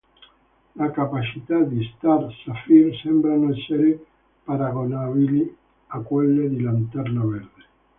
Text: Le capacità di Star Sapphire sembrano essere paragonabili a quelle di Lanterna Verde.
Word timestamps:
Le 0.79 0.87
capacità 0.89 1.59
di 1.59 1.83
Star 1.83 2.27
Sapphire 2.43 2.91
sembrano 3.03 3.51
essere 3.53 4.03
paragonabili 4.43 5.55
a 5.89 5.99
quelle 5.99 6.49
di 6.49 6.59
Lanterna 6.61 7.21
Verde. 7.23 7.65